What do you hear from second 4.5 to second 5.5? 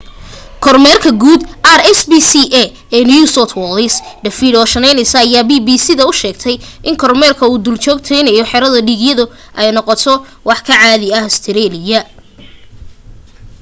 o'shannessy ayaa